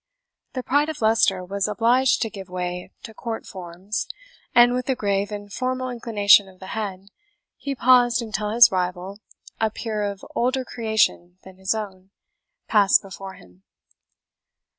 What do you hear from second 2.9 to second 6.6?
to court forms, and with a grave and formal inclination of